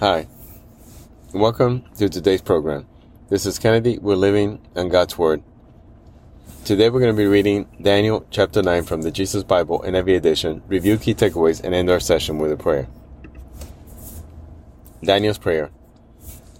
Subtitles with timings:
[0.00, 0.28] Hi,
[1.34, 2.86] welcome to today's program.
[3.30, 3.98] This is Kennedy.
[3.98, 5.42] We're living on God's Word.
[6.64, 10.62] Today we're going to be reading Daniel chapter 9 from the Jesus Bible NIV edition,
[10.68, 12.86] review key takeaways, and end our session with a prayer.
[15.02, 15.72] Daniel's Prayer.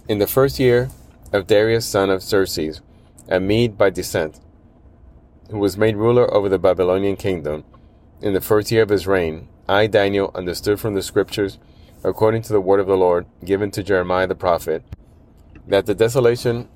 [0.09, 0.89] In the first year
[1.31, 2.81] of Darius son of Xerxes,
[3.29, 4.41] a Mede by descent,
[5.49, 7.63] who was made ruler over the Babylonian kingdom,
[8.21, 11.57] in the first year of his reign, I, Daniel, understood from the scriptures
[12.03, 14.83] according to the word of the Lord given to Jeremiah the prophet,
[15.67, 16.69] that the desolation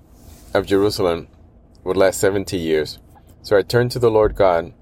[0.53, 1.27] of Jerusalem
[1.83, 2.99] would last seventy years.
[3.41, 4.73] So I turned to the Lord God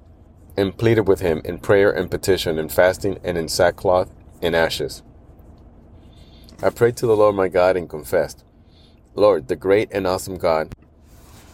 [0.58, 4.10] and pleaded with him in prayer and petition and fasting and in sackcloth
[4.42, 5.02] and ashes.
[6.62, 8.44] I prayed to the Lord my God and confessed,
[9.16, 10.74] Lord, the great and awesome God,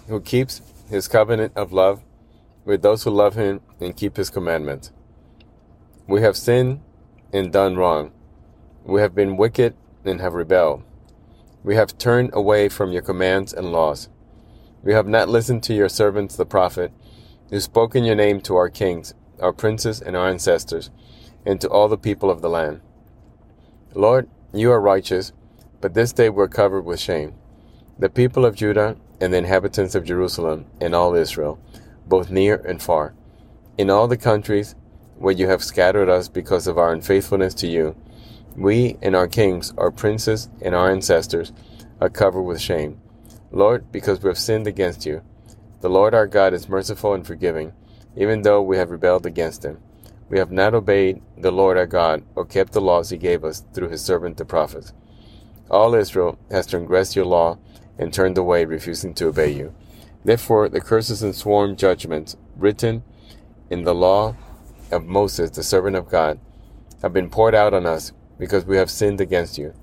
[0.07, 2.01] who keeps his covenant of love
[2.65, 4.91] with those who love him and keep his commandments.
[6.07, 6.81] We have sinned
[7.31, 8.11] and done wrong
[8.87, 10.81] we have been wicked and have rebelled.
[11.61, 14.07] We have turned away from your commands and laws.
[14.81, 16.93] We have not listened to your servants the prophet,
[17.49, 20.89] who spoke in your name to our kings, our princes, and our ancestors,
[21.45, 22.79] and to all the people of the land.
[23.93, 25.33] Lord, you are righteous,
[25.81, 27.33] but this day we're covered with shame.
[27.99, 31.59] The people of Judah and the inhabitants of Jerusalem and all Israel,
[32.05, 33.13] both near and far,
[33.77, 34.75] in all the countries
[35.17, 37.93] where you have scattered us because of our unfaithfulness to you,
[38.57, 41.53] we and our kings, our princes and our ancestors
[42.01, 42.99] are covered with shame.
[43.51, 45.21] Lord, because we have sinned against you.
[45.81, 47.71] The Lord our God is merciful and forgiving,
[48.15, 49.77] even though we have rebelled against him.
[50.27, 53.63] We have not obeyed the Lord our God or kept the laws he gave us
[53.73, 54.91] through his servant the prophets.
[55.69, 57.59] All Israel has transgressed your law
[57.99, 59.73] and turned away, refusing to obey you.
[60.25, 63.03] Therefore, the curses and sworn judgments written
[63.69, 64.35] in the law
[64.91, 66.39] of Moses, the servant of God,
[67.01, 69.73] have been poured out on us because we have sinned against you.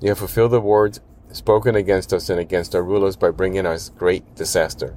[0.00, 1.00] You have fulfilled the words
[1.32, 4.96] spoken against us and against our rulers by bringing us great disaster.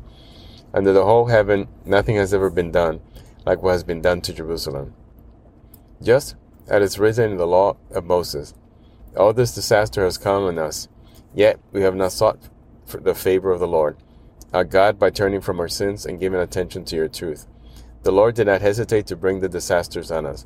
[0.74, 3.02] Under the whole heaven, nothing has ever been done
[3.46, 4.94] like what has been done to Jerusalem.
[6.02, 6.36] Just
[6.68, 8.54] as is written in the law of Moses,
[9.16, 10.90] all this disaster has come on us,
[11.34, 12.50] yet we have not sought
[12.86, 13.98] for the favor of the Lord,
[14.54, 17.48] our God, by turning from our sins and giving attention to your truth.
[18.04, 20.46] The Lord did not hesitate to bring the disasters on us,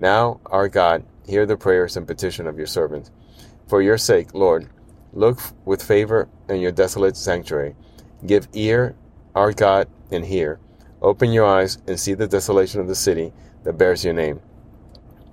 [0.00, 3.10] Now, our God, hear the prayers and petition of your servants.
[3.68, 4.66] For your sake, Lord,
[5.12, 7.76] look with favor in your desolate sanctuary.
[8.26, 8.96] Give ear,
[9.34, 10.58] our God, and hear.
[11.02, 13.32] Open your eyes and see the desolation of the city
[13.64, 14.40] that bears your name.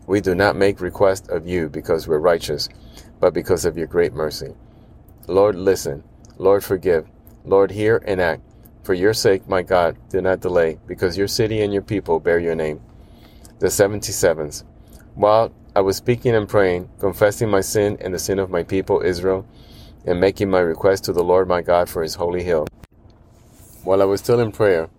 [0.05, 2.67] We do not make request of you because we're righteous,
[3.21, 4.53] but because of your great mercy.
[5.27, 6.03] Lord, listen.
[6.37, 7.07] Lord, forgive.
[7.45, 8.41] Lord, hear and act.
[8.83, 12.39] For your sake, my God, do not delay, because your city and your people bear
[12.39, 12.81] your name
[13.59, 14.63] the 77th.
[15.15, 19.01] While I was speaking and praying, confessing my sin and the sin of my people
[19.01, 19.47] Israel,
[20.05, 22.67] and making my request to the Lord my God for his holy hill.
[23.83, 24.89] While I was still in prayer,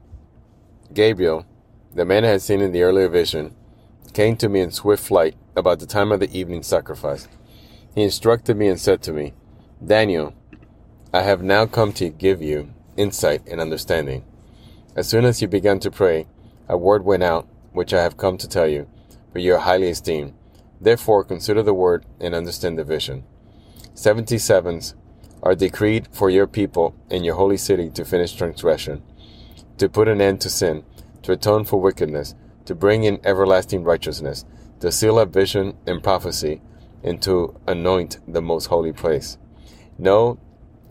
[0.93, 1.47] Gabriel,
[1.95, 3.55] the man I had seen in the earlier vision,
[4.13, 7.29] came to me in swift flight about the time of the evening sacrifice.
[7.95, 9.35] He instructed me and said to me,
[9.85, 10.35] Daniel,
[11.13, 14.25] I have now come to give you insight and understanding.
[14.95, 16.27] As soon as you began to pray,
[16.69, 18.89] a word went out which I have come to tell you,
[19.33, 20.35] for you are highly esteemed.
[20.81, 23.23] Therefore, consider the word and understand the vision.
[23.95, 24.97] Seventy sevens
[25.45, 29.05] are decreed for your people and your holy city to finish transgression,
[29.77, 30.85] to put an end to sin,
[31.23, 32.35] to atone for wickedness,
[32.65, 34.45] to bring in everlasting righteousness,
[34.81, 36.61] to seal up vision and prophecy,
[37.05, 39.39] and to anoint the most holy place.
[39.97, 40.41] Know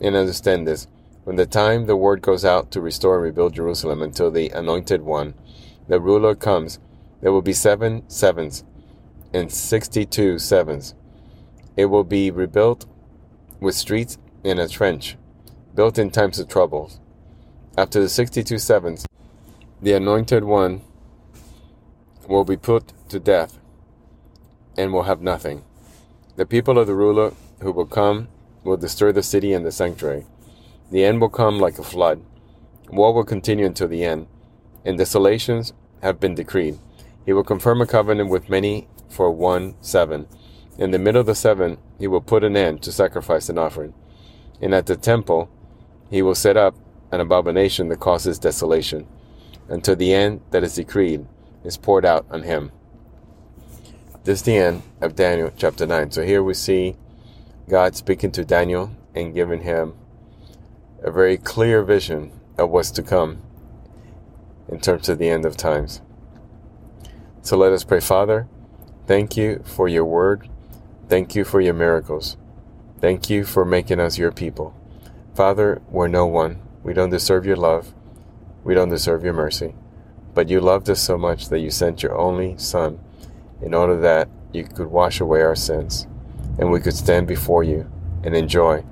[0.00, 0.86] and understand this.
[1.24, 5.02] When the time the word goes out to restore and rebuild Jerusalem until the anointed
[5.02, 5.34] one,
[5.88, 6.78] the ruler comes,
[7.20, 8.62] there will be seven sevens
[9.34, 10.94] and sixty two sevens.
[11.76, 12.86] It will be rebuilt
[13.60, 15.16] with streets in a trench,
[15.74, 17.00] built in times of troubles.
[17.76, 19.06] After the sixty two sevens,
[19.82, 20.82] the anointed one
[22.28, 23.58] will be put to death
[24.76, 25.64] and will have nothing.
[26.36, 28.28] The people of the ruler who will come
[28.62, 30.26] will disturb the city and the sanctuary.
[30.90, 32.22] The end will come like a flood.
[32.90, 34.26] War will continue until the end
[34.84, 35.72] and desolations
[36.02, 36.78] have been decreed.
[37.24, 40.28] He will confirm a covenant with many for one seven,
[40.78, 43.94] In the middle of the seven, he will put an end to sacrifice and offering.
[44.60, 45.50] And at the temple,
[46.08, 46.76] he will set up
[47.10, 49.06] an abomination that causes desolation,
[49.68, 51.26] until the end that is decreed
[51.64, 52.70] is poured out on him.
[54.24, 56.10] This is the end of Daniel chapter 9.
[56.10, 56.96] So here we see
[57.68, 59.94] God speaking to Daniel and giving him
[61.02, 63.42] a very clear vision of what's to come
[64.68, 66.00] in terms of the end of times.
[67.42, 68.46] So let us pray, Father.
[69.06, 70.48] Thank you for your word.
[71.08, 72.36] Thank you for your miracles.
[73.00, 74.74] Thank you for making us your people.
[75.34, 76.60] Father, we're no one.
[76.82, 77.94] We don't deserve your love.
[78.64, 79.74] We don't deserve your mercy.
[80.34, 83.00] But you loved us so much that you sent your only Son
[83.62, 86.06] in order that you could wash away our sins
[86.58, 87.90] and we could stand before you
[88.24, 88.84] and enjoy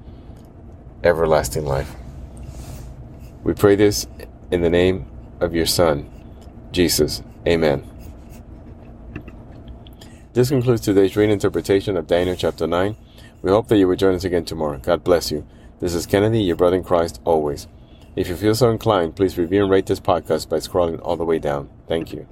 [1.02, 1.94] everlasting life.
[3.42, 4.06] We pray this
[4.50, 5.06] in the name
[5.40, 6.10] of your Son,
[6.72, 7.22] Jesus.
[7.46, 7.88] Amen.
[10.32, 12.96] This concludes today's reading interpretation of Daniel chapter 9.
[13.42, 14.78] We hope that you will join us again tomorrow.
[14.78, 15.46] God bless you.
[15.80, 17.68] This is Kennedy, your brother in Christ, always.
[18.16, 21.24] If you feel so inclined, please review and rate this podcast by scrolling all the
[21.24, 21.68] way down.
[21.86, 22.26] Thank you.